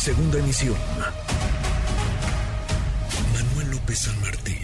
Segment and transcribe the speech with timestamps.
[0.00, 0.76] Segunda emisión.
[3.34, 4.56] Manuel López San Martín,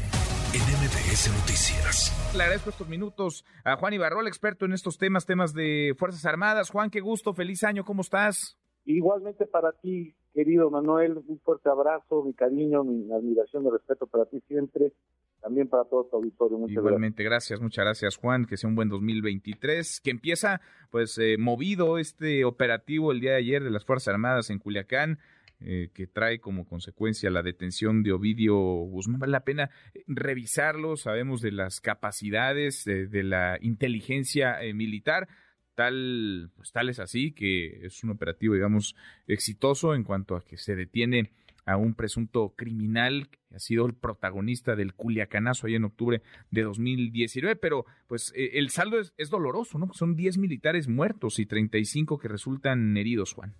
[0.54, 2.32] en MBS Noticias.
[2.34, 6.70] Le agradezco estos minutos a Juan Ibarrol, experto en estos temas, temas de Fuerzas Armadas.
[6.70, 8.56] Juan, qué gusto, feliz año, ¿cómo estás?
[8.86, 14.26] Igualmente para ti, querido Manuel, un fuerte abrazo, mi cariño, mi admiración, mi respeto para
[14.26, 14.92] ti siempre
[15.40, 16.58] también para todo tu auditorio.
[16.58, 17.60] Muchas Igualmente, gracias.
[17.60, 20.60] muchas gracias Juan, que sea un buen 2023, que empieza
[20.90, 25.18] pues eh, movido este operativo el día de ayer de las Fuerzas Armadas en Culiacán.
[25.58, 29.20] Eh, que trae como consecuencia la detención de Ovidio Guzmán.
[29.20, 35.28] Vale la pena eh, revisarlo, sabemos de las capacidades de, la inteligencia militar,
[35.76, 38.96] tal, pues tal es así que es un operativo, digamos,
[39.28, 41.30] exitoso en cuanto a que se detiene
[41.66, 46.62] a un presunto criminal que ha sido el protagonista del culiacanazo ahí en octubre de
[46.62, 49.92] 2019, pero pues eh, el saldo es, doloroso, ¿no?
[49.92, 53.52] Son 10 militares muertos y 35 que resultan heridos, Juan.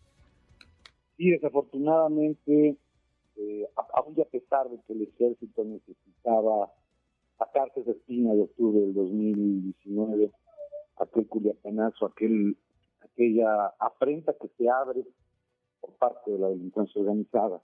[1.17, 2.77] Sí, desafortunadamente,
[3.37, 6.72] eh, aún a pesar de que el ejército necesitaba
[7.39, 10.31] sacarse esa espina de octubre del 2019,
[10.97, 12.56] aquel culiacanazo, aquel,
[13.00, 15.05] aquella afrenta que se abre
[15.80, 17.62] por parte de la delincuencia organizada,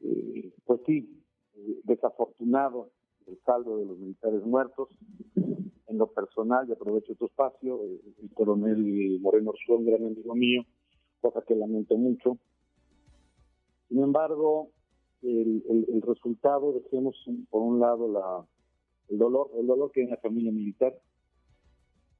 [0.00, 1.22] eh, pues sí,
[1.54, 2.90] eh, desafortunado
[3.26, 4.88] el saldo de los militares muertos.
[5.86, 10.62] En lo personal, y aprovecho tu espacio, eh, el coronel Moreno Orzúa, gran amigo mío,
[11.20, 12.38] cosa que lamento mucho.
[13.88, 14.70] Sin embargo,
[15.22, 17.16] el, el, resultado, dejemos
[17.50, 18.46] por un lado la,
[19.08, 20.96] el dolor, el dolor que hay en la familia militar,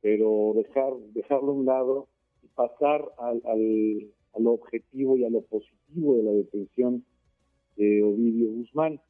[0.01, 2.09] pero dejar, dejarlo a un lado
[2.43, 7.05] y pasar al, al, al objetivo y a lo positivo de la detención
[7.77, 9.01] de Ovidio Guzmán.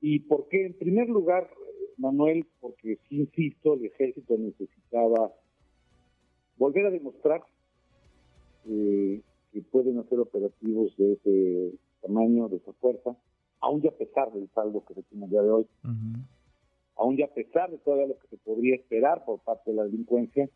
[0.00, 0.66] ¿Y por qué?
[0.66, 1.48] En primer lugar,
[1.96, 5.32] Manuel, porque sí insisto, el ejército necesitaba
[6.56, 7.42] volver a demostrar
[8.68, 9.20] eh,
[9.52, 13.16] que pueden hacer operativos de ese tamaño, de esa fuerza,
[13.60, 15.66] aún ya a pesar del saldo que se tiene el día de hoy,
[16.96, 19.84] aún ya a pesar de todo lo que se podría esperar por parte de la
[19.84, 20.48] delincuencia,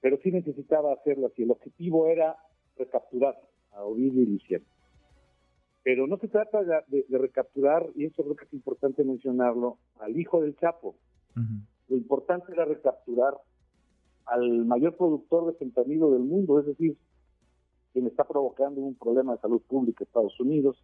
[0.00, 1.42] pero sí necesitaba hacerlo así.
[1.42, 2.36] El objetivo era
[2.76, 3.38] recapturar
[3.70, 4.64] a Ovidio y Luciano.
[5.84, 10.40] Pero no se trata de, recapturar, y eso creo que es importante mencionarlo, al hijo
[10.40, 10.96] del Chapo.
[11.88, 13.34] Lo importante era recapturar
[14.26, 16.96] al mayor productor de fentanilo del mundo, es decir,
[17.92, 20.82] quien está provocando un problema de salud pública en Estados Unidos.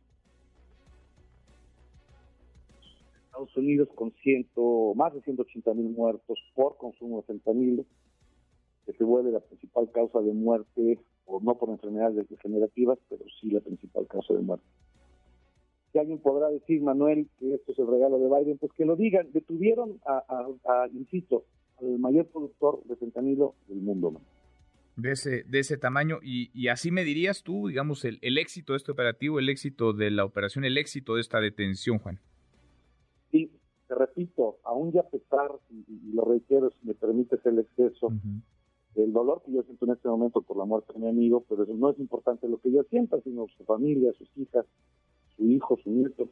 [3.38, 7.84] Estados Unidos con ciento, más de 180 mil muertos por consumo de fentanilo,
[8.84, 13.50] que se vuelve la principal causa de muerte, o no por enfermedades degenerativas, pero sí
[13.50, 14.66] la principal causa de muerte
[15.90, 18.94] si alguien podrá decir, Manuel, que esto es el regalo de Biden, pues que lo
[18.94, 19.32] digan.
[19.32, 21.46] Detuvieron a, insisto,
[21.80, 24.20] al mayor productor de fentanilo del mundo.
[24.96, 28.76] De ese, de ese tamaño, y, y así me dirías tú, digamos, el éxito de
[28.76, 32.20] este operativo, el éxito de la operación, el éxito de esta detención, Juan.
[33.30, 33.50] Sí,
[33.86, 38.12] te repito, aún ya a pesar, y, lo reitero si me permites el exceso,
[38.94, 41.62] el dolor que yo siento en este momento por la muerte de mi amigo, pero
[41.62, 44.66] eso no es importante lo que yo sienta, sino su familia, sus hijas,
[45.36, 46.28] su hijo, su nieto.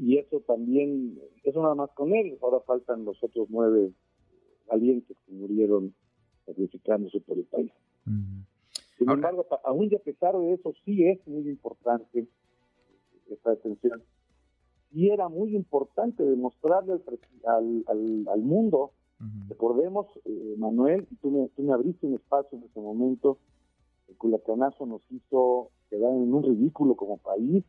[0.00, 3.92] Y eso también, eso nada más con él, ahora faltan los otros nueve
[4.66, 5.94] valientes que murieron
[6.46, 7.72] sacrificándose por el país.
[8.98, 12.26] Sin embargo, aún y a pesar de eso, sí es muy importante
[13.28, 14.02] esta detención.
[14.94, 17.00] Y era muy importante demostrarle
[17.46, 18.92] al, al, al, mundo,
[19.48, 23.38] recordemos, eh, Manuel, tú me, tú me abriste un espacio en ese momento,
[24.08, 27.64] el culacanazo nos hizo quedar en un ridículo como país.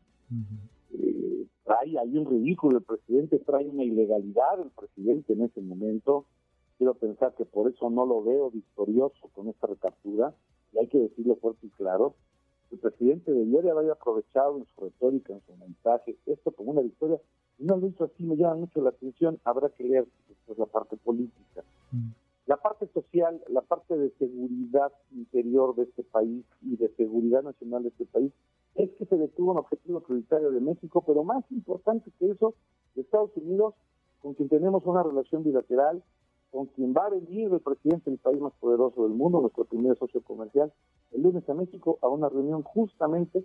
[0.92, 6.26] Eh, trae ahí un ridículo el presidente, trae una ilegalidad el presidente en ese momento.
[6.78, 10.34] Quiero pensar que por eso no lo veo victorioso con esta recaptura,
[10.72, 12.14] y hay que decirlo fuerte y claro.
[12.70, 16.82] El presidente debió de haber aprovechado en su retórica, en su mensaje, esto como una
[16.82, 17.20] victoria,
[17.58, 20.96] no lo hizo así, me llama mucho la atención, habrá que leer después la parte
[20.96, 21.64] política.
[22.46, 27.82] La parte social, la parte de seguridad interior de este país y de seguridad nacional
[27.82, 28.32] de este país
[28.76, 32.54] es que se detuvo un objetivo prioritario de México, pero más importante que eso,
[32.94, 33.74] de Estados Unidos,
[34.20, 36.02] con quien tenemos una relación bilateral,
[36.56, 39.94] con quien va a venir el presidente del país más poderoso del mundo, nuestro primer
[39.98, 40.72] socio comercial,
[41.12, 43.44] el lunes a México a una reunión justamente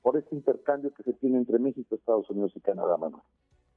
[0.00, 3.22] por este intercambio que se tiene entre México, Estados Unidos y Canadá, Manuel.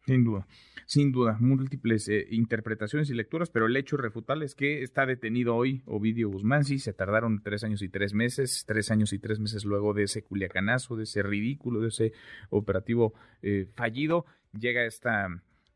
[0.06, 0.48] Sin duda,
[0.86, 5.58] sin duda, múltiples eh, interpretaciones y lecturas, pero el hecho irrefutable es que está detenido
[5.58, 9.42] hoy Ovidio Guzmán, sí, se tardaron tres años y tres meses, tres años y tres
[9.42, 12.14] meses luego de ese culiacanazo, de ese ridículo, de ese
[12.50, 14.24] operativo eh, fallido,
[14.58, 15.28] llega esta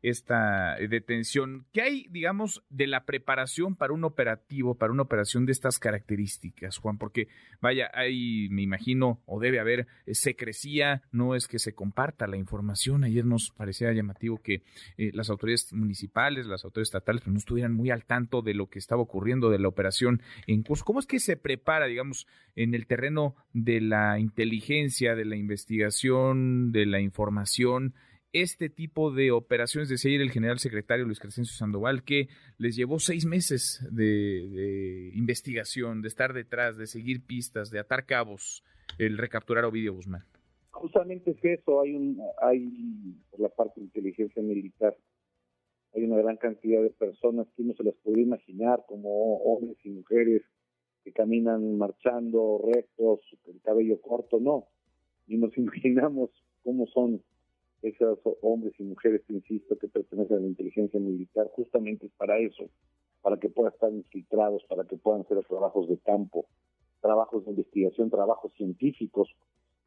[0.02, 1.66] esta eh, detención.
[1.72, 6.78] ¿Qué hay, digamos, de la preparación para un operativo, para una operación de estas características,
[6.78, 6.98] Juan?
[6.98, 7.28] Porque,
[7.60, 12.36] vaya, hay, me imagino, o debe haber eh, secrecía, no es que se comparta la
[12.36, 13.04] información.
[13.04, 14.62] Ayer nos parecía llamativo que
[14.96, 18.68] eh, las autoridades municipales, las autoridades estatales, pues, no estuvieran muy al tanto de lo
[18.68, 20.84] que estaba ocurriendo de la operación en curso.
[20.84, 26.72] ¿Cómo es que se prepara, digamos, en el terreno de la inteligencia, de la investigación,
[26.72, 27.94] de la información?
[28.42, 32.28] Este tipo de operaciones, decía ayer el general secretario Luis Crescencio Sandoval, que
[32.58, 38.62] les llevó seis meses de, investigación, de estar detrás, de seguir pistas, de atar cabos,
[38.98, 40.24] el recapturar a Ovidio Guzmán.
[40.70, 44.96] Justamente es eso, hay, un, hay por la parte de inteligencia militar,
[45.94, 49.90] hay una gran cantidad de personas que no se las podría imaginar, como hombres y
[49.90, 50.42] mujeres
[51.04, 54.66] que caminan marchando rectos, el cabello corto, no,
[55.26, 56.30] ni nos imaginamos
[56.62, 57.22] cómo son
[57.82, 62.68] esos hombres y mujeres, insisto, que pertenecen a la inteligencia militar, justamente es para eso,
[63.22, 66.46] para que puedan estar infiltrados, para que puedan hacer trabajos de campo,
[67.00, 69.28] trabajos de investigación, trabajos científicos.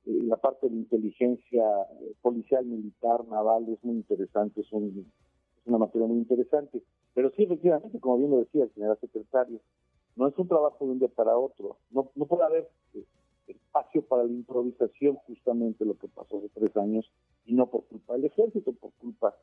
[0.05, 1.63] Eh, la parte de inteligencia
[2.01, 6.81] eh, policial, militar, naval es muy interesante, es, es una materia muy interesante.
[7.13, 9.59] Pero sí, efectivamente, como bien lo decía el general secretario,
[10.15, 11.77] no es un trabajo de un día para otro.
[11.91, 13.03] No, no puede haber eh,
[13.51, 17.11] espacio para la improvisación, justamente lo que pasó hace tres años,
[17.45, 19.35] y no por culpa del ejército, por culpa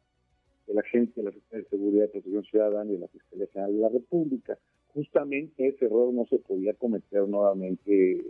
[0.67, 3.73] de la Agencia de la de Seguridad y Protección Ciudadana y de la Fiscalía General
[3.73, 4.59] de la República.
[4.95, 8.25] Justamente ese error no se podía cometer nuevamente,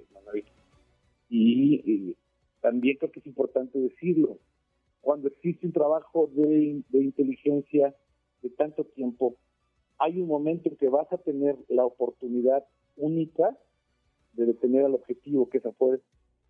[1.28, 2.16] Y, y
[2.60, 4.38] también creo que es importante decirlo,
[5.00, 7.94] cuando existe un trabajo de, de inteligencia
[8.42, 9.36] de tanto tiempo,
[9.98, 12.64] hay un momento en que vas a tener la oportunidad
[12.96, 13.56] única
[14.36, 16.00] de detener al objetivo, que esa fue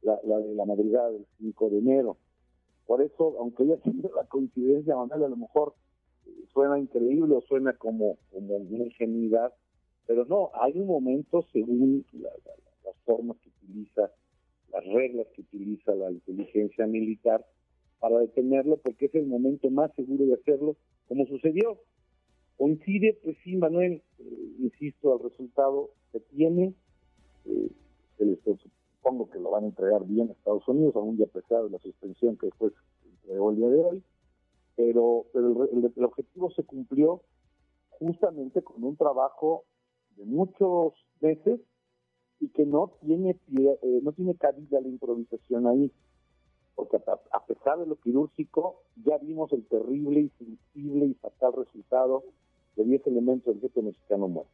[0.03, 2.17] la, de la madrugada del 5 de enero.
[2.87, 5.75] Por eso, aunque haya sido la coincidencia, Manuel, a lo mejor
[6.27, 9.53] eh, suena increíble o suena como, como una ingenuidad,
[10.07, 14.11] pero no, hay un momento según las formas que utiliza,
[14.73, 17.45] las reglas que utiliza la inteligencia militar
[17.99, 20.77] para detenerlo, porque es el momento más seguro de hacerlo,
[21.09, 21.81] como sucedió.
[22.57, 26.75] Coincide, pues sí, Manuel, eh, insisto, el resultado se tiene,
[27.47, 27.71] eh,
[29.07, 31.71] supongo que lo van a entregar bien a Estados Unidos, aún ya a pesar de
[31.71, 32.73] la suspensión que después
[33.05, 34.03] entregó el día de hoy,
[34.75, 37.23] pero, pero el, objetivo se cumplió
[37.91, 39.65] justamente con un trabajo
[40.17, 41.61] de muchos meses
[42.41, 45.91] y que no tiene eh, no tiene cabida la improvisación ahí.
[46.75, 52.23] Porque a, pesar de lo quirúrgico ya vimos el terrible y sensible y fatal resultado
[52.77, 54.53] de 10 elementos del jefe mexicano muerto.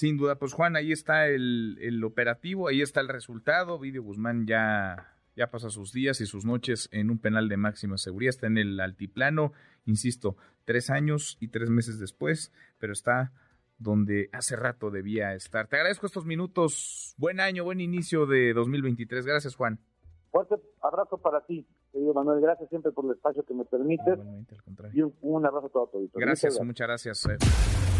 [0.00, 3.78] Sin duda, pues Juan, ahí está el, operativo, ahí está el resultado.
[3.78, 7.98] Vidio Guzmán ya, ya pasa sus días y sus noches en un penal de máxima
[7.98, 9.52] seguridad, está en el altiplano,
[9.84, 13.32] insisto, tres años y tres meses después, pero está
[13.76, 15.66] donde hace rato debía estar.
[15.66, 17.14] Te agradezco estos minutos.
[17.18, 19.26] Buen año, buen inicio de 2023.
[19.26, 19.80] Gracias, Juan.
[20.30, 22.40] Fuerte abrazo para ti, querido Manuel.
[22.40, 24.18] Gracias siempre por el espacio que me permites.
[24.94, 27.26] Y un, abrazo a todo tu Gracias, muchas gracias.
[27.26, 27.99] Eh.